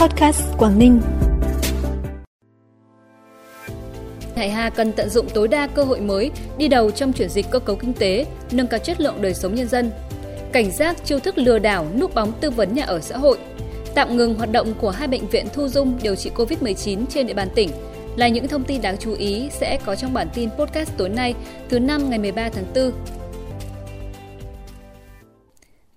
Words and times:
Podcast 0.00 0.42
Quảng 0.58 0.78
Ninh. 0.78 1.00
Hải 4.36 4.50
Hà 4.50 4.70
cần 4.70 4.92
tận 4.92 5.08
dụng 5.08 5.26
tối 5.34 5.48
đa 5.48 5.66
cơ 5.66 5.82
hội 5.84 6.00
mới, 6.00 6.30
đi 6.58 6.68
đầu 6.68 6.90
trong 6.90 7.12
chuyển 7.12 7.28
dịch 7.28 7.46
cơ 7.50 7.58
cấu 7.58 7.76
kinh 7.76 7.92
tế, 7.92 8.26
nâng 8.50 8.66
cao 8.66 8.80
chất 8.80 9.00
lượng 9.00 9.22
đời 9.22 9.34
sống 9.34 9.54
nhân 9.54 9.68
dân. 9.68 9.90
Cảnh 10.52 10.70
giác 10.70 11.04
chiêu 11.04 11.18
thức 11.18 11.38
lừa 11.38 11.58
đảo, 11.58 11.86
núp 11.98 12.14
bóng 12.14 12.32
tư 12.40 12.50
vấn 12.50 12.74
nhà 12.74 12.84
ở 12.84 13.00
xã 13.00 13.16
hội. 13.16 13.38
Tạm 13.94 14.16
ngừng 14.16 14.34
hoạt 14.34 14.52
động 14.52 14.74
của 14.80 14.90
hai 14.90 15.08
bệnh 15.08 15.26
viện 15.26 15.46
thu 15.52 15.68
dung 15.68 15.98
điều 16.02 16.14
trị 16.14 16.30
COVID-19 16.36 17.06
trên 17.06 17.26
địa 17.26 17.34
bàn 17.34 17.48
tỉnh 17.54 17.70
là 18.16 18.28
những 18.28 18.48
thông 18.48 18.64
tin 18.64 18.82
đáng 18.82 18.96
chú 18.98 19.14
ý 19.14 19.48
sẽ 19.52 19.78
có 19.84 19.94
trong 19.94 20.14
bản 20.14 20.28
tin 20.34 20.50
podcast 20.58 20.90
tối 20.96 21.08
nay 21.08 21.34
thứ 21.68 21.78
năm 21.78 22.10
ngày 22.10 22.18
13 22.18 22.48
tháng 22.48 22.64
4 22.74 23.19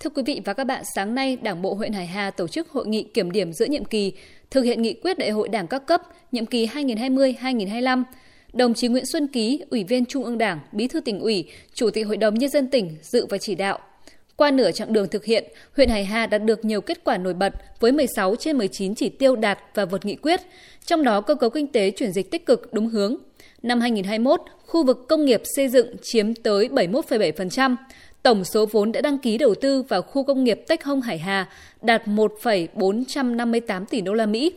Thưa 0.03 0.09
quý 0.09 0.23
vị 0.25 0.41
và 0.45 0.53
các 0.53 0.63
bạn, 0.63 0.83
sáng 0.95 1.15
nay 1.15 1.37
Đảng 1.41 1.61
bộ 1.61 1.73
huyện 1.73 1.93
Hải 1.93 2.07
Hà 2.07 2.31
tổ 2.31 2.47
chức 2.47 2.69
hội 2.69 2.87
nghị 2.87 3.03
kiểm 3.03 3.31
điểm 3.31 3.53
giữa 3.53 3.65
nhiệm 3.65 3.85
kỳ, 3.85 4.13
thực 4.51 4.61
hiện 4.61 4.81
nghị 4.81 4.93
quyết 4.93 5.17
đại 5.17 5.29
hội 5.29 5.49
Đảng 5.49 5.67
các 5.67 5.85
cấp 5.87 6.01
nhiệm 6.31 6.45
kỳ 6.45 6.65
2020-2025. 6.67 8.03
Đồng 8.53 8.73
chí 8.73 8.87
Nguyễn 8.87 9.05
Xuân 9.05 9.27
Ký, 9.27 9.61
Ủy 9.69 9.83
viên 9.83 10.05
Trung 10.05 10.23
ương 10.23 10.37
Đảng, 10.37 10.59
Bí 10.71 10.87
thư 10.87 11.01
tỉnh 11.01 11.19
ủy, 11.19 11.49
Chủ 11.73 11.89
tịch 11.89 12.07
Hội 12.07 12.17
đồng 12.17 12.35
Nhân 12.35 12.49
dân 12.49 12.67
tỉnh 12.67 12.97
dự 13.01 13.25
và 13.29 13.37
chỉ 13.37 13.55
đạo. 13.55 13.79
Qua 14.35 14.51
nửa 14.51 14.71
chặng 14.71 14.93
đường 14.93 15.07
thực 15.07 15.25
hiện, 15.25 15.43
huyện 15.75 15.89
Hải 15.89 16.05
Hà 16.05 16.25
đạt 16.25 16.43
được 16.43 16.65
nhiều 16.65 16.81
kết 16.81 17.03
quả 17.03 17.17
nổi 17.17 17.33
bật 17.33 17.53
với 17.79 17.91
16 17.91 18.35
trên 18.35 18.57
19 18.57 18.95
chỉ 18.95 19.09
tiêu 19.09 19.35
đạt 19.35 19.59
và 19.73 19.85
vượt 19.85 20.05
nghị 20.05 20.15
quyết, 20.15 20.41
trong 20.85 21.03
đó 21.03 21.21
cơ 21.21 21.35
cấu 21.35 21.49
kinh 21.49 21.67
tế 21.67 21.91
chuyển 21.91 22.11
dịch 22.11 22.31
tích 22.31 22.45
cực 22.45 22.73
đúng 22.73 22.87
hướng. 22.87 23.15
Năm 23.63 23.81
2021, 23.81 24.41
khu 24.65 24.85
vực 24.85 25.05
công 25.09 25.25
nghiệp 25.25 25.41
xây 25.55 25.69
dựng 25.69 25.95
chiếm 26.01 26.33
tới 26.33 26.67
71,7%, 26.67 27.75
Tổng 28.23 28.45
số 28.45 28.65
vốn 28.65 28.91
đã 28.91 29.01
đăng 29.01 29.17
ký 29.17 29.37
đầu 29.37 29.55
tư 29.55 29.83
vào 29.83 30.01
khu 30.01 30.23
công 30.23 30.43
nghiệp 30.43 30.61
Tech 30.67 30.83
Hông 30.83 31.01
Hải 31.01 31.17
Hà 31.17 31.47
đạt 31.81 32.07
1,458 32.07 33.85
tỷ 33.85 34.01
đô 34.01 34.13
la 34.13 34.25
Mỹ, 34.25 34.53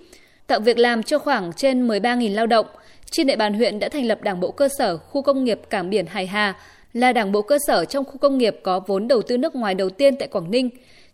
tạo 0.47 0.61
việc 0.61 0.79
làm 0.79 1.03
cho 1.03 1.19
khoảng 1.19 1.53
trên 1.57 1.89
13.000 1.89 2.35
lao 2.35 2.47
động. 2.47 2.67
Trên 3.11 3.27
địa 3.27 3.37
bàn 3.37 3.55
huyện 3.55 3.79
đã 3.79 3.89
thành 3.89 4.07
lập 4.07 4.23
Đảng 4.23 4.41
bộ 4.41 4.51
cơ 4.51 4.69
sở 4.79 4.97
khu 4.97 5.23
công 5.23 5.45
nghiệp 5.45 5.61
Cảng 5.71 5.91
biển 5.91 6.07
Hải 6.07 6.27
Hà, 6.27 6.55
là 6.93 7.13
đảng 7.13 7.33
bộ 7.33 7.43
cơ 7.43 7.59
sở 7.67 7.85
trong 7.85 8.05
khu 8.05 8.19
công 8.19 8.39
nghiệp 8.39 8.57
có 8.63 8.81
vốn 8.87 9.09
đầu 9.09 9.23
tư 9.23 9.39
nước 9.39 9.55
ngoài 9.55 9.75
đầu 9.75 9.91
tiên 9.91 10.17
tại 10.19 10.29
Quảng 10.29 10.51
Ninh. 10.51 10.71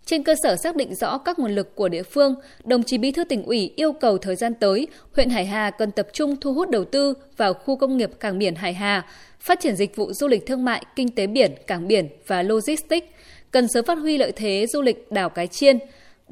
Trên 0.07 0.23
cơ 0.23 0.35
sở 0.43 0.57
xác 0.57 0.77
định 0.77 0.95
rõ 0.95 1.19
các 1.19 1.39
nguồn 1.39 1.55
lực 1.55 1.77
của 1.77 1.89
địa 1.89 2.03
phương, 2.03 2.35
đồng 2.65 2.83
chí 2.83 2.99
Bí 2.99 3.11
thư 3.11 3.25
tỉnh 3.25 3.43
ủy 3.43 3.73
yêu 3.77 3.93
cầu 3.93 4.19
thời 4.19 4.37
gian 4.37 4.55
tới, 4.55 4.87
huyện 5.17 5.31
Hải 5.31 5.47
Hà 5.47 5.71
cần 5.71 5.91
tập 5.91 6.09
trung 6.13 6.37
thu 6.41 6.55
hút 6.55 6.71
đầu 6.71 6.85
tư 6.85 7.15
vào 7.37 7.55
khu 7.55 7.77
công 7.77 7.97
nghiệp 7.97 8.11
cảng 8.21 8.39
biển 8.39 8.55
Hải 8.55 8.73
Hà, 8.73 9.07
phát 9.41 9.61
triển 9.61 9.77
dịch 9.77 9.97
vụ 9.97 10.13
du 10.13 10.29
lịch 10.29 10.47
thương 10.47 10.65
mại, 10.65 10.85
kinh 10.97 11.09
tế 11.09 11.27
biển, 11.27 11.55
cảng 11.67 11.89
biển 11.89 12.09
và 12.27 12.43
logistics, 12.43 13.07
cần 13.51 13.69
sớm 13.69 13.85
phát 13.85 13.99
huy 13.99 14.19
lợi 14.19 14.33
thế 14.33 14.67
du 14.67 14.83
lịch 14.83 15.13
đảo 15.13 15.29
Cái 15.29 15.47
Chiên. 15.47 15.79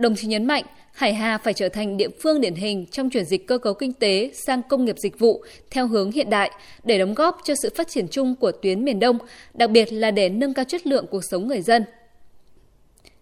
Đồng 0.00 0.16
chí 0.16 0.26
nhấn 0.26 0.46
mạnh, 0.46 0.64
Hải 0.92 1.14
Hà 1.14 1.38
phải 1.38 1.54
trở 1.54 1.68
thành 1.68 1.96
địa 1.96 2.08
phương 2.22 2.40
điển 2.40 2.54
hình 2.54 2.86
trong 2.86 3.10
chuyển 3.10 3.24
dịch 3.24 3.46
cơ 3.46 3.58
cấu 3.58 3.74
kinh 3.74 3.92
tế 3.92 4.30
sang 4.46 4.62
công 4.68 4.84
nghiệp 4.84 4.96
dịch 4.98 5.18
vụ 5.18 5.44
theo 5.70 5.86
hướng 5.86 6.12
hiện 6.12 6.30
đại 6.30 6.50
để 6.84 6.98
đóng 6.98 7.14
góp 7.14 7.38
cho 7.44 7.54
sự 7.62 7.70
phát 7.76 7.88
triển 7.88 8.08
chung 8.08 8.34
của 8.36 8.52
tuyến 8.52 8.84
miền 8.84 9.00
Đông, 9.00 9.18
đặc 9.54 9.70
biệt 9.70 9.92
là 9.92 10.10
để 10.10 10.28
nâng 10.28 10.54
cao 10.54 10.64
chất 10.64 10.86
lượng 10.86 11.06
cuộc 11.10 11.24
sống 11.30 11.48
người 11.48 11.60
dân. 11.62 11.84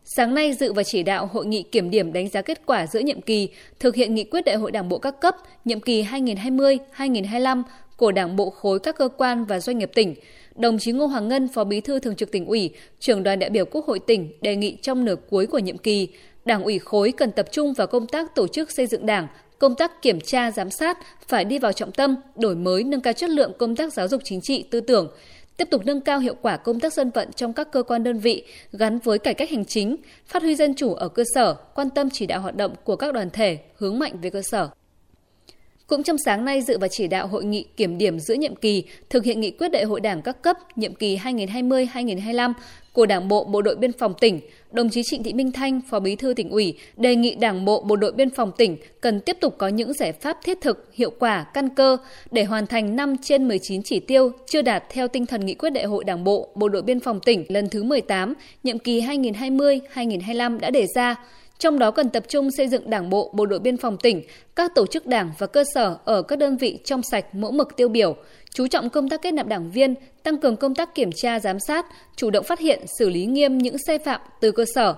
Sáng 0.04 0.34
nay 0.34 0.52
dự 0.52 0.72
và 0.72 0.82
chỉ 0.82 1.02
đạo 1.02 1.26
hội 1.26 1.46
nghị 1.46 1.62
kiểm 1.62 1.90
điểm 1.90 2.12
đánh 2.12 2.28
giá 2.28 2.42
kết 2.42 2.66
quả 2.66 2.86
giữa 2.86 3.00
nhiệm 3.00 3.20
kỳ 3.20 3.48
thực 3.80 3.94
hiện 3.94 4.14
nghị 4.14 4.24
quyết 4.24 4.44
đại 4.44 4.56
hội 4.56 4.72
Đảng 4.72 4.88
bộ 4.88 4.98
các 4.98 5.20
cấp 5.20 5.36
nhiệm 5.64 5.80
kỳ 5.80 6.02
2020-2025 6.02 7.62
của 7.96 8.12
Đảng 8.12 8.36
bộ 8.36 8.50
khối 8.50 8.78
các 8.78 8.96
cơ 8.96 9.08
quan 9.08 9.44
và 9.44 9.60
doanh 9.60 9.78
nghiệp 9.78 9.90
tỉnh, 9.94 10.14
đồng 10.54 10.78
chí 10.78 10.92
Ngô 10.92 11.06
Hoàng 11.06 11.28
Ngân, 11.28 11.48
Phó 11.48 11.64
Bí 11.64 11.80
thư 11.80 12.00
Thường 12.00 12.16
trực 12.16 12.32
tỉnh 12.32 12.46
ủy, 12.46 12.70
trưởng 13.00 13.22
đoàn 13.22 13.38
đại 13.38 13.50
biểu 13.50 13.64
Quốc 13.64 13.86
hội 13.86 13.98
tỉnh 13.98 14.32
đề 14.40 14.56
nghị 14.56 14.76
trong 14.82 15.04
nửa 15.04 15.16
cuối 15.30 15.46
của 15.46 15.58
nhiệm 15.58 15.78
kỳ, 15.78 16.08
Đảng 16.48 16.62
ủy 16.62 16.78
khối 16.78 17.12
cần 17.12 17.32
tập 17.32 17.46
trung 17.52 17.72
vào 17.72 17.86
công 17.86 18.06
tác 18.06 18.34
tổ 18.34 18.48
chức 18.48 18.70
xây 18.70 18.86
dựng 18.86 19.06
Đảng, 19.06 19.27
công 19.58 19.74
tác 19.74 20.02
kiểm 20.02 20.20
tra 20.20 20.50
giám 20.50 20.70
sát 20.70 20.98
phải 21.28 21.44
đi 21.44 21.58
vào 21.58 21.72
trọng 21.72 21.92
tâm, 21.92 22.16
đổi 22.36 22.54
mới 22.54 22.84
nâng 22.84 23.00
cao 23.00 23.12
chất 23.12 23.30
lượng 23.30 23.52
công 23.58 23.77
tác 23.77 23.92
giáo 23.92 24.08
dục 24.08 24.20
chính 24.24 24.41
trị 24.41 24.62
tư 24.70 24.80
tưởng, 24.80 25.09
tiếp 25.56 25.69
tục 25.70 25.82
nâng 25.86 26.00
cao 26.00 26.19
hiệu 26.19 26.34
quả 26.42 26.56
công 26.56 26.81
tác 26.81 26.92
dân 26.92 27.10
vận 27.10 27.32
trong 27.32 27.53
các 27.53 27.72
cơ 27.72 27.82
quan 27.82 28.04
đơn 28.04 28.19
vị 28.19 28.44
gắn 28.72 28.98
với 28.98 29.19
cải 29.19 29.34
cách 29.34 29.50
hành 29.50 29.64
chính, 29.64 29.97
phát 30.26 30.42
huy 30.42 30.54
dân 30.54 30.75
chủ 30.75 30.94
ở 30.94 31.09
cơ 31.09 31.25
sở, 31.34 31.54
quan 31.75 31.91
tâm 31.91 32.10
chỉ 32.10 32.26
đạo 32.26 32.41
hoạt 32.41 32.56
động 32.56 32.75
của 32.84 32.97
các 32.97 33.15
đoàn 33.15 33.30
thể 33.30 33.59
hướng 33.76 33.98
mạnh 33.98 34.12
về 34.22 34.30
cơ 34.30 34.42
sở. 34.42 34.69
Cũng 35.88 36.03
trong 36.03 36.19
sáng 36.19 36.44
nay 36.44 36.62
dự 36.62 36.78
và 36.78 36.88
chỉ 36.88 37.09
đạo 37.09 37.26
hội 37.26 37.44
nghị 37.44 37.65
kiểm 37.76 37.99
điểm 37.99 38.19
giữa 38.21 38.34
nhiệm 38.34 38.56
kỳ 38.56 38.84
thực 39.10 39.25
hiện 39.25 39.41
nghị 39.41 39.50
quyết 39.50 39.69
đại 39.69 39.84
hội 39.84 40.00
Đảng 40.00 40.22
các 40.22 40.43
cấp 40.43 40.56
nhiệm 40.76 40.94
kỳ 40.94 41.16
2020-2025 41.16 42.53
của 42.93 43.06
Đảng 43.06 43.28
bộ 43.28 43.44
Bộ 43.44 43.62
đội 43.62 43.76
Biên 43.76 43.93
phòng 43.93 44.15
tỉnh, 44.21 44.41
đồng 44.72 44.91
chí 44.91 45.03
Trịnh 45.10 45.22
Thị 45.22 45.32
Minh 45.32 45.53
Thanh, 45.53 45.81
Phó 45.91 46.00
Bí 46.00 46.16
thư 46.16 46.34
tỉnh 46.34 46.50
ủy, 46.50 46.75
đề 46.97 47.16
nghị 47.16 47.34
Đảng 47.34 47.65
bộ 47.65 47.82
Bộ 47.82 47.97
đội 47.97 48.12
Biên 48.12 48.31
phòng 48.31 48.53
tỉnh 48.56 48.77
cần 49.00 49.21
tiếp 49.21 49.37
tục 49.41 49.54
có 49.59 49.69
những 49.69 49.93
giải 49.93 50.12
pháp 50.12 50.38
thiết 50.44 50.60
thực, 50.60 50.88
hiệu 50.93 51.10
quả, 51.19 51.44
căn 51.54 51.69
cơ 51.69 51.97
để 52.31 52.44
hoàn 52.44 52.66
thành 52.66 52.97
5 52.97 53.16
trên 53.22 53.48
19 53.48 53.82
chỉ 53.82 54.00
tiêu 54.00 54.32
chưa 54.47 54.62
đạt 54.62 54.84
theo 54.91 55.09
tinh 55.09 55.27
thần 55.27 55.47
nghị 55.47 55.54
quyết 55.54 55.71
đại 55.71 55.84
hội 55.84 56.04
Đảng 56.04 56.25
bộ 56.25 56.48
Bộ 56.54 56.69
đội 56.69 56.82
Biên 56.82 57.00
phòng 57.00 57.21
tỉnh 57.21 57.44
lần 57.48 57.69
thứ 57.69 57.82
18, 57.82 58.34
nhiệm 58.62 58.78
kỳ 58.78 59.00
2020-2025 59.00 60.59
đã 60.59 60.71
đề 60.71 60.87
ra 60.94 61.16
trong 61.58 61.78
đó 61.78 61.91
cần 61.91 62.10
tập 62.10 62.24
trung 62.28 62.50
xây 62.50 62.69
dựng 62.69 62.91
Đảng 62.91 63.10
bộ, 63.10 63.30
Bộ 63.34 63.46
đội 63.46 63.58
biên 63.58 63.76
phòng 63.76 63.96
tỉnh, 63.96 64.22
các 64.56 64.74
tổ 64.74 64.86
chức 64.86 65.06
đảng 65.06 65.32
và 65.38 65.46
cơ 65.46 65.64
sở 65.74 65.98
ở 66.04 66.22
các 66.22 66.38
đơn 66.38 66.56
vị 66.56 66.78
trong 66.84 67.02
sạch 67.02 67.34
mẫu 67.34 67.52
mực 67.52 67.76
tiêu 67.76 67.88
biểu, 67.88 68.16
chú 68.54 68.66
trọng 68.66 68.91
công 68.91 69.08
tác 69.08 69.22
kết 69.22 69.30
nạp 69.30 69.46
đảng 69.46 69.70
viên, 69.70 69.94
tăng 70.22 70.38
cường 70.38 70.56
công 70.56 70.74
tác 70.74 70.94
kiểm 70.94 71.10
tra 71.12 71.41
giám 71.41 71.60
sát, 71.60 71.86
chủ 72.16 72.30
động 72.30 72.44
phát 72.44 72.58
hiện, 72.58 72.84
xử 72.98 73.08
lý 73.08 73.26
nghiêm 73.26 73.58
những 73.58 73.76
sai 73.86 73.98
phạm 73.98 74.20
từ 74.41 74.52
cơ 74.52 74.64
sở, 74.74 74.94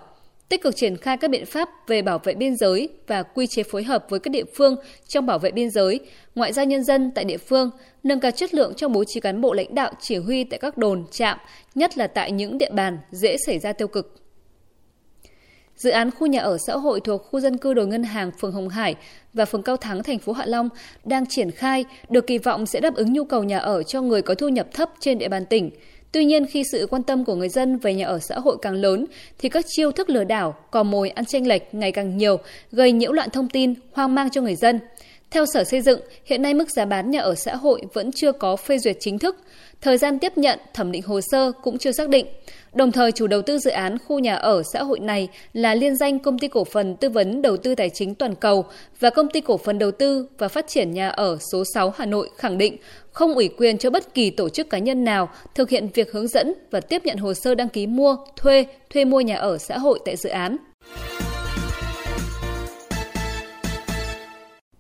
tích 0.49 0.63
cực 0.63 0.77
triển 0.77 0.97
khai 0.97 1.17
các 1.17 1.31
biện 1.31 1.47
pháp 1.47 1.69
về 1.87 2.03
bảo 2.03 2.19
vệ 2.19 2.35
biên 2.35 2.57
giới 2.57 2.89
và 3.07 3.23
quy 3.23 3.47
chế 3.47 3.63
phối 3.63 3.83
hợp 3.83 4.07
với 4.09 4.21
các 4.21 4.31
địa 4.31 4.45
phương 4.57 4.77
trong 5.09 5.27
bảo 5.27 5.39
vệ 5.39 5.51
biên 5.51 5.71
giới, 5.71 6.01
ngoại 6.35 6.53
giao 6.53 6.65
nhân 6.65 6.85
dân 6.85 7.11
tại 7.15 7.25
địa 7.25 7.37
phương, 7.37 7.71
nâng 8.03 8.21
cao 8.21 8.31
chất 8.31 8.55
lượng 8.55 8.75
trong 8.77 8.93
bố 8.93 9.05
trí 9.05 9.21
cán 9.21 9.41
bộ 9.41 9.53
lãnh 9.53 9.75
đạo 9.75 9.93
chỉ 10.01 10.17
huy 10.17 10.45
tại 10.45 10.59
các 10.59 10.79
đồn, 10.79 11.05
trạm, 11.11 11.39
nhất 11.75 11.99
là 11.99 12.07
tại 12.07 12.33
những 12.33 12.59
địa 12.59 12.71
bàn 12.71 12.99
dễ 13.11 13.37
xảy 13.47 13.59
ra 13.59 13.73
tiêu 13.73 13.89
cực. 13.89 14.17
Dự 15.81 15.91
án 15.91 16.11
khu 16.11 16.27
nhà 16.27 16.41
ở 16.41 16.59
xã 16.67 16.77
hội 16.77 17.01
thuộc 17.01 17.23
khu 17.31 17.41
dân 17.41 17.57
cư 17.57 17.75
đồi 17.75 17.87
ngân 17.87 18.03
hàng 18.03 18.31
phường 18.41 18.53
Hồng 18.53 18.69
Hải 18.69 18.95
và 19.35 19.45
phường 19.45 19.63
Cao 19.63 19.77
Thắng 19.77 20.03
thành 20.03 20.19
phố 20.19 20.33
Hạ 20.33 20.47
Long 20.47 20.69
đang 21.05 21.27
triển 21.27 21.51
khai 21.51 21.85
được 22.09 22.27
kỳ 22.27 22.39
vọng 22.39 22.67
sẽ 22.67 22.81
đáp 22.81 22.95
ứng 22.95 23.13
nhu 23.13 23.25
cầu 23.25 23.45
nhà 23.45 23.59
ở 23.59 23.83
cho 23.83 24.03
người 24.03 24.23
có 24.23 24.35
thu 24.35 24.49
nhập 24.49 24.67
thấp 24.75 24.91
trên 25.01 25.19
địa 25.19 25.29
bàn 25.29 25.47
tỉnh. 25.47 25.71
Tuy 26.13 26.25
nhiên 26.25 26.47
khi 26.47 26.65
sự 26.73 26.87
quan 26.91 27.03
tâm 27.03 27.25
của 27.25 27.35
người 27.35 27.49
dân 27.49 27.79
về 27.79 27.95
nhà 27.95 28.07
ở 28.07 28.19
xã 28.19 28.39
hội 28.39 28.57
càng 28.63 28.75
lớn 28.75 29.07
thì 29.39 29.49
các 29.49 29.65
chiêu 29.69 29.93
thức 29.93 30.11
lừa 30.11 30.25
đảo, 30.25 30.55
cò 30.71 30.83
mồi 30.83 31.11
ăn 31.11 31.25
chênh 31.25 31.49
lệch 31.49 31.75
ngày 31.75 31.93
càng 31.93 32.17
nhiều, 32.17 32.37
gây 32.73 32.93
nhiễu 32.93 33.13
loạn 33.13 33.31
thông 33.31 33.49
tin, 33.49 33.75
hoang 33.93 34.15
mang 34.15 34.31
cho 34.31 34.41
người 34.41 34.57
dân. 34.57 34.81
Theo 35.31 35.47
Sở 35.55 35.65
Xây 35.65 35.81
dựng, 35.81 36.01
hiện 36.25 36.43
nay 36.43 36.55
mức 36.55 36.71
giá 36.71 36.85
bán 36.85 37.11
nhà 37.11 37.21
ở 37.21 37.35
xã 37.35 37.57
hội 37.57 37.83
vẫn 37.93 38.13
chưa 38.13 38.33
có 38.33 38.57
phê 38.57 38.79
duyệt 38.79 38.97
chính 39.01 39.19
thức. 39.19 39.37
Thời 39.81 39.99
gian 39.99 40.19
tiếp 40.19 40.39
nhận, 40.39 40.59
thẩm 40.75 40.93
định 40.93 41.03
hồ 41.03 41.21
sơ 41.21 41.53
cũng 41.63 41.79
chưa 41.79 41.93
xác 41.93 42.09
định. 42.09 42.27
Đồng 42.73 42.93
thời, 42.93 43.13
chủ 43.13 43.27
đầu 43.27 43.43
tư 43.43 43.59
dự 43.59 43.71
án 43.71 43.99
khu 43.99 44.19
nhà 44.19 44.35
ở 44.35 44.63
xã 44.73 44.83
hội 44.83 45.01
này 45.01 45.29
là 45.53 45.75
liên 45.75 45.97
danh 45.97 46.19
Công 46.19 46.39
ty 46.39 46.49
Cổ 46.49 46.65
phần 46.65 46.97
Tư 46.97 47.11
vấn 47.11 47.43
Đầu 47.43 47.57
tư 47.57 47.75
Tài 47.75 47.91
chính 47.91 48.15
Toàn 48.15 48.35
cầu 48.35 48.65
và 49.01 49.11
Công 49.11 49.29
ty 49.29 49.41
Cổ 49.41 49.57
phần 49.57 49.79
Đầu 49.79 49.91
tư 49.91 50.27
và 50.39 50.49
Phát 50.49 50.69
triển 50.69 50.91
Nhà 50.91 51.09
ở 51.09 51.39
số 51.53 51.65
6 51.75 51.95
Hà 51.97 52.07
Nội 52.07 52.31
khẳng 52.37 52.59
định 52.59 52.77
không 53.13 53.35
ủy 53.35 53.49
quyền 53.49 53.79
cho 53.79 53.91
bất 53.91 54.15
kỳ 54.15 54.31
tổ 54.31 54.49
chức 54.49 54.71
cá 54.71 54.79
nhân 54.79 55.05
nào 55.05 55.29
thực 55.55 55.71
hiện 55.71 55.89
việc 55.95 56.13
hướng 56.13 56.29
dẫn 56.29 56.55
và 56.71 56.81
tiếp 56.81 57.03
nhận 57.05 57.17
hồ 57.17 57.35
sơ 57.35 57.55
đăng 57.55 57.69
ký 57.69 57.87
mua, 57.87 58.17
thuê, 58.37 58.65
thuê 58.91 59.05
mua 59.05 59.21
nhà 59.21 59.37
ở 59.37 59.59
xã 59.59 59.79
hội 59.79 60.01
tại 60.05 60.17
dự 60.17 60.31
án. 60.31 60.57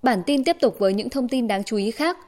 Bản 0.02 0.22
tin 0.26 0.44
tiếp 0.44 0.56
tục 0.60 0.78
với 0.78 0.94
những 0.94 1.10
thông 1.10 1.28
tin 1.28 1.48
đáng 1.48 1.64
chú 1.64 1.76
ý 1.76 1.90
khác. 1.90 2.18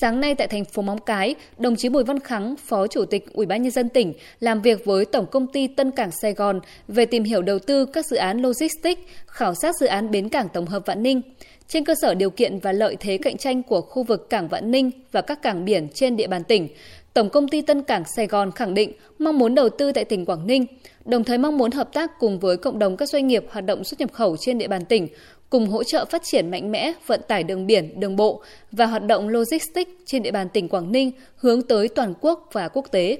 Sáng 0.00 0.20
nay 0.20 0.34
tại 0.34 0.48
thành 0.48 0.64
phố 0.64 0.82
Móng 0.82 0.98
Cái, 1.06 1.34
đồng 1.58 1.76
chí 1.76 1.88
Bùi 1.88 2.04
Văn 2.04 2.18
Khắng, 2.20 2.54
Phó 2.56 2.86
Chủ 2.86 3.04
tịch 3.04 3.32
Ủy 3.32 3.46
ban 3.46 3.62
nhân 3.62 3.70
dân 3.70 3.88
tỉnh 3.88 4.12
làm 4.40 4.62
việc 4.62 4.84
với 4.84 5.04
Tổng 5.04 5.26
công 5.26 5.46
ty 5.46 5.66
Tân 5.66 5.90
Cảng 5.90 6.10
Sài 6.22 6.32
Gòn 6.32 6.60
về 6.88 7.04
tìm 7.06 7.24
hiểu 7.24 7.42
đầu 7.42 7.58
tư 7.58 7.86
các 7.86 8.06
dự 8.06 8.16
án 8.16 8.42
logistics, 8.42 9.00
khảo 9.26 9.54
sát 9.54 9.76
dự 9.76 9.86
án 9.86 10.10
bến 10.10 10.28
cảng 10.28 10.48
tổng 10.48 10.66
hợp 10.66 10.82
Vạn 10.86 11.02
Ninh. 11.02 11.22
Trên 11.68 11.84
cơ 11.84 11.94
sở 12.02 12.14
điều 12.14 12.30
kiện 12.30 12.58
và 12.58 12.72
lợi 12.72 12.96
thế 13.00 13.18
cạnh 13.18 13.36
tranh 13.36 13.62
của 13.62 13.80
khu 13.80 14.02
vực 14.02 14.30
cảng 14.30 14.48
Vạn 14.48 14.70
Ninh 14.70 14.90
và 15.12 15.20
các 15.20 15.42
cảng 15.42 15.64
biển 15.64 15.88
trên 15.94 16.16
địa 16.16 16.26
bàn 16.26 16.44
tỉnh, 16.44 16.68
Tổng 17.14 17.30
công 17.30 17.48
ty 17.48 17.62
Tân 17.62 17.82
Cảng 17.82 18.04
Sài 18.16 18.26
Gòn 18.26 18.50
khẳng 18.50 18.74
định 18.74 18.92
mong 19.18 19.38
muốn 19.38 19.54
đầu 19.54 19.68
tư 19.68 19.92
tại 19.92 20.04
tỉnh 20.04 20.24
Quảng 20.24 20.46
Ninh, 20.46 20.66
đồng 21.04 21.24
thời 21.24 21.38
mong 21.38 21.58
muốn 21.58 21.70
hợp 21.70 21.92
tác 21.92 22.10
cùng 22.18 22.38
với 22.38 22.56
cộng 22.56 22.78
đồng 22.78 22.96
các 22.96 23.08
doanh 23.08 23.26
nghiệp 23.26 23.44
hoạt 23.50 23.64
động 23.64 23.84
xuất 23.84 24.00
nhập 24.00 24.12
khẩu 24.12 24.36
trên 24.36 24.58
địa 24.58 24.68
bàn 24.68 24.84
tỉnh, 24.84 25.08
cùng 25.50 25.66
hỗ 25.66 25.84
trợ 25.84 26.04
phát 26.04 26.22
triển 26.24 26.50
mạnh 26.50 26.72
mẽ 26.72 26.92
vận 27.06 27.20
tải 27.28 27.42
đường 27.42 27.66
biển, 27.66 28.00
đường 28.00 28.16
bộ 28.16 28.42
và 28.72 28.86
hoạt 28.86 29.06
động 29.06 29.28
logistics 29.28 29.90
trên 30.06 30.22
địa 30.22 30.30
bàn 30.30 30.48
tỉnh 30.48 30.68
Quảng 30.68 30.92
Ninh 30.92 31.12
hướng 31.36 31.62
tới 31.62 31.88
toàn 31.88 32.14
quốc 32.20 32.48
và 32.52 32.68
quốc 32.68 32.86
tế. 32.90 33.18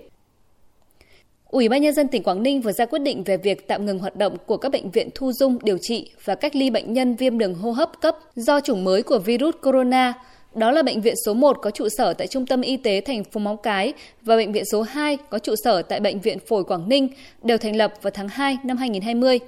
Ủy 1.51 1.69
ban 1.69 1.83
nhân 1.83 1.95
dân 1.95 2.09
tỉnh 2.09 2.23
Quảng 2.23 2.43
Ninh 2.43 2.61
vừa 2.61 2.73
ra 2.73 2.87
quyết 2.87 2.99
định 2.99 3.25
về 3.25 3.37
việc 3.37 3.69
tạm 3.69 3.87
ngừng 3.87 3.99
hoạt 3.99 4.17
động 4.17 4.37
của 4.47 4.57
các 4.57 4.73
bệnh 4.73 4.91
viện 4.91 5.09
thu 5.15 5.33
dung 5.33 5.59
điều 5.63 5.79
trị 5.81 6.11
và 6.25 6.35
cách 6.35 6.57
ly 6.57 6.71
bệnh 6.71 6.93
nhân 6.93 7.17
viêm 7.17 7.39
đường 7.39 7.55
hô 7.55 7.71
hấp 7.71 8.01
cấp 8.01 8.17
do 8.37 8.61
chủng 8.61 8.85
mới 8.85 9.03
của 9.03 9.19
virus 9.19 9.55
corona. 9.63 10.13
Đó 10.55 10.71
là 10.71 10.83
bệnh 10.83 11.01
viện 11.01 11.15
số 11.27 11.35
1 11.35 11.59
có 11.63 11.71
trụ 11.71 11.89
sở 11.89 12.13
tại 12.13 12.27
Trung 12.27 12.47
tâm 12.47 12.61
Y 12.61 12.77
tế 12.77 13.01
thành 13.01 13.25
phố 13.25 13.41
Móng 13.41 13.57
Cái 13.63 13.93
và 14.23 14.37
bệnh 14.37 14.53
viện 14.53 14.65
số 14.73 14.83
2 14.83 15.19
có 15.31 15.39
trụ 15.39 15.55
sở 15.65 15.83
tại 15.83 16.01
Bệnh 16.01 16.21
viện 16.21 16.39
Phổi 16.49 16.65
Quảng 16.65 16.89
Ninh 16.89 17.09
đều 17.43 17.59
thành 17.59 17.77
lập 17.77 17.95
vào 18.03 18.11
tháng 18.11 18.29
2 18.29 18.59
năm 18.65 18.77
2020. 18.77 19.39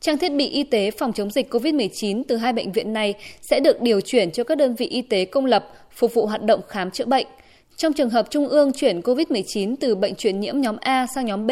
Trang 0.00 0.18
thiết 0.18 0.32
bị 0.32 0.48
y 0.48 0.62
tế 0.62 0.90
phòng 0.90 1.12
chống 1.12 1.30
dịch 1.30 1.54
COVID-19 1.54 2.22
từ 2.28 2.36
hai 2.36 2.52
bệnh 2.52 2.72
viện 2.72 2.92
này 2.92 3.14
sẽ 3.40 3.60
được 3.60 3.80
điều 3.80 4.00
chuyển 4.00 4.30
cho 4.30 4.44
các 4.44 4.58
đơn 4.58 4.74
vị 4.74 4.86
y 4.86 5.02
tế 5.02 5.24
công 5.24 5.46
lập 5.46 5.68
phục 5.90 6.14
vụ 6.14 6.26
hoạt 6.26 6.42
động 6.42 6.60
khám 6.68 6.90
chữa 6.90 7.04
bệnh. 7.04 7.26
Trong 7.76 7.92
trường 7.92 8.10
hợp 8.10 8.30
Trung 8.30 8.48
ương 8.48 8.72
chuyển 8.72 9.00
COVID-19 9.00 9.74
từ 9.80 9.94
bệnh 9.94 10.14
truyền 10.14 10.40
nhiễm 10.40 10.60
nhóm 10.60 10.76
A 10.80 11.06
sang 11.14 11.26
nhóm 11.26 11.46
B 11.46 11.50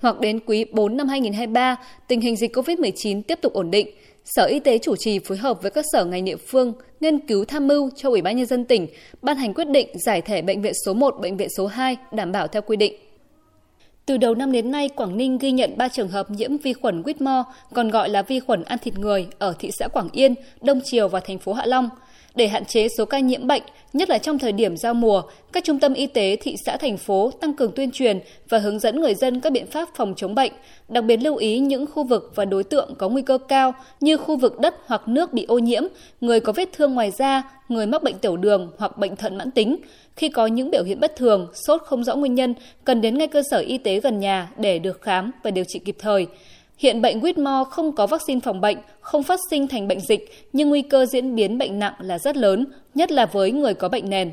hoặc 0.00 0.20
đến 0.20 0.40
quý 0.46 0.64
4 0.64 0.96
năm 0.96 1.08
2023, 1.08 1.76
tình 2.08 2.20
hình 2.20 2.36
dịch 2.36 2.56
COVID-19 2.56 3.22
tiếp 3.22 3.38
tục 3.42 3.52
ổn 3.52 3.70
định, 3.70 3.88
Sở 4.24 4.44
Y 4.44 4.60
tế 4.60 4.78
chủ 4.78 4.96
trì 4.96 5.18
phối 5.18 5.38
hợp 5.38 5.62
với 5.62 5.70
các 5.70 5.84
sở 5.92 6.04
ngành 6.04 6.24
địa 6.24 6.36
phương 6.36 6.72
nghiên 7.00 7.26
cứu 7.26 7.44
tham 7.44 7.68
mưu 7.68 7.90
cho 7.96 8.08
Ủy 8.08 8.22
ban 8.22 8.36
nhân 8.36 8.46
dân 8.46 8.64
tỉnh 8.64 8.86
ban 9.22 9.36
hành 9.36 9.54
quyết 9.54 9.68
định 9.68 9.88
giải 10.04 10.20
thể 10.20 10.42
bệnh 10.42 10.62
viện 10.62 10.72
số 10.86 10.94
1, 10.94 11.14
bệnh 11.20 11.36
viện 11.36 11.48
số 11.56 11.66
2 11.66 11.96
đảm 12.12 12.32
bảo 12.32 12.48
theo 12.48 12.62
quy 12.62 12.76
định. 12.76 13.07
Từ 14.08 14.16
đầu 14.16 14.34
năm 14.34 14.52
đến 14.52 14.70
nay, 14.70 14.88
Quảng 14.88 15.16
Ninh 15.16 15.38
ghi 15.38 15.50
nhận 15.50 15.76
3 15.76 15.88
trường 15.88 16.08
hợp 16.08 16.30
nhiễm 16.30 16.56
vi 16.56 16.72
khuẩn 16.72 17.02
Whitmore, 17.02 17.42
còn 17.74 17.90
gọi 17.90 18.08
là 18.08 18.22
vi 18.22 18.40
khuẩn 18.40 18.64
ăn 18.64 18.78
thịt 18.78 18.98
người 18.98 19.26
ở 19.38 19.54
thị 19.58 19.70
xã 19.78 19.88
Quảng 19.88 20.08
Yên, 20.12 20.34
Đông 20.60 20.80
Triều 20.84 21.08
và 21.08 21.20
thành 21.20 21.38
phố 21.38 21.52
Hạ 21.52 21.66
Long. 21.66 21.88
Để 22.38 22.48
hạn 22.48 22.64
chế 22.64 22.88
số 22.88 23.04
ca 23.04 23.18
nhiễm 23.18 23.46
bệnh, 23.46 23.62
nhất 23.92 24.10
là 24.10 24.18
trong 24.18 24.38
thời 24.38 24.52
điểm 24.52 24.76
giao 24.76 24.94
mùa, 24.94 25.22
các 25.52 25.64
trung 25.64 25.78
tâm 25.78 25.94
y 25.94 26.06
tế 26.06 26.36
thị 26.40 26.56
xã 26.64 26.76
thành 26.76 26.96
phố 26.96 27.30
tăng 27.40 27.54
cường 27.54 27.72
tuyên 27.72 27.90
truyền 27.90 28.20
và 28.48 28.58
hướng 28.58 28.78
dẫn 28.78 29.00
người 29.00 29.14
dân 29.14 29.40
các 29.40 29.52
biện 29.52 29.66
pháp 29.66 29.88
phòng 29.94 30.14
chống 30.16 30.34
bệnh, 30.34 30.52
đặc 30.88 31.04
biệt 31.04 31.16
lưu 31.16 31.36
ý 31.36 31.58
những 31.58 31.86
khu 31.86 32.04
vực 32.04 32.32
và 32.34 32.44
đối 32.44 32.64
tượng 32.64 32.94
có 32.98 33.08
nguy 33.08 33.22
cơ 33.22 33.38
cao 33.38 33.74
như 34.00 34.16
khu 34.16 34.36
vực 34.36 34.58
đất 34.60 34.74
hoặc 34.86 35.08
nước 35.08 35.32
bị 35.32 35.44
ô 35.44 35.58
nhiễm, 35.58 35.82
người 36.20 36.40
có 36.40 36.52
vết 36.52 36.68
thương 36.72 36.94
ngoài 36.94 37.10
da, 37.10 37.42
người 37.68 37.86
mắc 37.86 38.02
bệnh 38.02 38.18
tiểu 38.18 38.36
đường 38.36 38.70
hoặc 38.78 38.98
bệnh 38.98 39.16
thận 39.16 39.38
mãn 39.38 39.50
tính. 39.50 39.76
Khi 40.16 40.28
có 40.28 40.46
những 40.46 40.70
biểu 40.70 40.84
hiện 40.84 41.00
bất 41.00 41.16
thường, 41.16 41.48
sốt 41.66 41.82
không 41.82 42.04
rõ 42.04 42.16
nguyên 42.16 42.34
nhân, 42.34 42.54
cần 42.84 43.00
đến 43.00 43.18
ngay 43.18 43.28
cơ 43.28 43.42
sở 43.50 43.58
y 43.58 43.78
tế 43.78 44.00
gần 44.00 44.20
nhà 44.20 44.48
để 44.56 44.78
được 44.78 45.02
khám 45.02 45.30
và 45.42 45.50
điều 45.50 45.64
trị 45.68 45.78
kịp 45.78 45.96
thời. 45.98 46.26
Hiện 46.78 47.02
bệnh 47.02 47.20
Whitmore 47.20 47.64
không 47.64 47.92
có 47.92 48.06
vaccine 48.06 48.40
phòng 48.40 48.60
bệnh, 48.60 48.78
không 49.00 49.22
phát 49.22 49.40
sinh 49.50 49.68
thành 49.68 49.88
bệnh 49.88 50.00
dịch, 50.00 50.48
nhưng 50.52 50.68
nguy 50.68 50.82
cơ 50.82 51.06
diễn 51.06 51.34
biến 51.34 51.58
bệnh 51.58 51.78
nặng 51.78 51.94
là 52.00 52.18
rất 52.18 52.36
lớn, 52.36 52.66
nhất 52.94 53.12
là 53.12 53.26
với 53.26 53.52
người 53.52 53.74
có 53.74 53.88
bệnh 53.88 54.10
nền. 54.10 54.32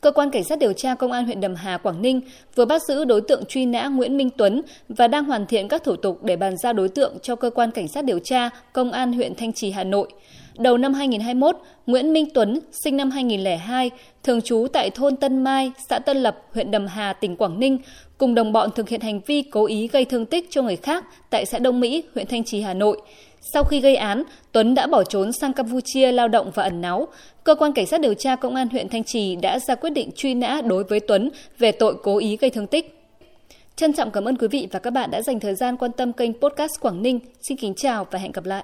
Cơ 0.00 0.10
quan 0.10 0.30
Cảnh 0.30 0.44
sát 0.44 0.58
điều 0.58 0.72
tra 0.72 0.94
Công 0.94 1.12
an 1.12 1.24
huyện 1.24 1.40
Đầm 1.40 1.54
Hà, 1.54 1.78
Quảng 1.78 2.02
Ninh 2.02 2.20
vừa 2.54 2.64
bắt 2.64 2.82
giữ 2.82 3.04
đối 3.04 3.20
tượng 3.20 3.44
truy 3.44 3.66
nã 3.66 3.86
Nguyễn 3.86 4.16
Minh 4.16 4.30
Tuấn 4.36 4.62
và 4.88 5.08
đang 5.08 5.24
hoàn 5.24 5.46
thiện 5.46 5.68
các 5.68 5.84
thủ 5.84 5.96
tục 5.96 6.24
để 6.24 6.36
bàn 6.36 6.56
giao 6.56 6.72
đối 6.72 6.88
tượng 6.88 7.18
cho 7.22 7.36
Cơ 7.36 7.50
quan 7.50 7.70
Cảnh 7.70 7.88
sát 7.88 8.04
điều 8.04 8.18
tra 8.18 8.50
Công 8.72 8.92
an 8.92 9.12
huyện 9.12 9.34
Thanh 9.34 9.52
Trì, 9.52 9.70
Hà 9.70 9.84
Nội. 9.84 10.08
Đầu 10.58 10.78
năm 10.78 10.94
2021, 10.94 11.56
Nguyễn 11.86 12.12
Minh 12.12 12.26
Tuấn, 12.34 12.60
sinh 12.84 12.96
năm 12.96 13.10
2002, 13.10 13.90
thường 14.22 14.40
trú 14.42 14.66
tại 14.72 14.90
thôn 14.90 15.16
Tân 15.16 15.44
Mai, 15.44 15.72
xã 15.88 15.98
Tân 15.98 16.16
Lập, 16.16 16.38
huyện 16.52 16.70
Đầm 16.70 16.86
Hà, 16.86 17.12
tỉnh 17.12 17.36
Quảng 17.36 17.60
Ninh, 17.60 17.78
cùng 18.18 18.34
đồng 18.34 18.52
bọn 18.52 18.70
thực 18.74 18.88
hiện 18.88 19.00
hành 19.00 19.20
vi 19.26 19.42
cố 19.42 19.66
ý 19.66 19.88
gây 19.88 20.04
thương 20.04 20.26
tích 20.26 20.46
cho 20.50 20.62
người 20.62 20.76
khác 20.76 21.04
tại 21.30 21.46
xã 21.46 21.58
Đông 21.58 21.80
Mỹ, 21.80 22.02
huyện 22.14 22.26
Thanh 22.26 22.44
Trì, 22.44 22.60
Hà 22.60 22.74
Nội. 22.74 23.00
Sau 23.52 23.64
khi 23.64 23.80
gây 23.80 23.96
án, 23.96 24.22
Tuấn 24.52 24.74
đã 24.74 24.86
bỏ 24.86 25.04
trốn 25.04 25.32
sang 25.32 25.52
Campuchia 25.52 26.12
lao 26.12 26.28
động 26.28 26.50
và 26.54 26.62
ẩn 26.62 26.80
náu. 26.80 27.08
Cơ 27.44 27.54
quan 27.54 27.72
Cảnh 27.72 27.86
sát 27.86 28.00
điều 28.00 28.14
tra 28.14 28.36
Công 28.36 28.54
an 28.54 28.68
huyện 28.68 28.88
Thanh 28.88 29.04
Trì 29.04 29.36
đã 29.36 29.58
ra 29.58 29.74
quyết 29.74 29.90
định 29.90 30.10
truy 30.16 30.34
nã 30.34 30.60
đối 30.64 30.84
với 30.84 31.00
Tuấn 31.00 31.30
về 31.58 31.72
tội 31.72 31.94
cố 32.02 32.18
ý 32.18 32.36
gây 32.36 32.50
thương 32.50 32.66
tích. 32.66 32.98
Trân 33.76 33.92
trọng 33.92 34.10
cảm 34.10 34.24
ơn 34.24 34.36
quý 34.36 34.48
vị 34.48 34.68
và 34.72 34.78
các 34.78 34.90
bạn 34.90 35.10
đã 35.10 35.22
dành 35.22 35.40
thời 35.40 35.54
gian 35.54 35.76
quan 35.76 35.92
tâm 35.92 36.12
kênh 36.12 36.32
Podcast 36.32 36.72
Quảng 36.80 37.02
Ninh. 37.02 37.20
Xin 37.48 37.56
kính 37.56 37.74
chào 37.74 38.06
và 38.10 38.18
hẹn 38.18 38.32
gặp 38.32 38.44
lại. 38.44 38.60